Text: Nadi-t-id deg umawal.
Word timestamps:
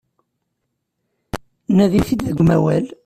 Nadi-t-id 1.75 2.21
deg 2.25 2.37
umawal. 2.43 2.85